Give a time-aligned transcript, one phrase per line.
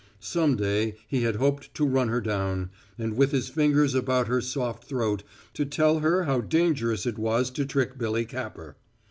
[0.19, 4.41] Some day he had hoped to run her down, and with his fingers about her
[4.41, 5.21] soft throat
[5.53, 8.77] to tell her how dangerous it was to trick Billy Capper.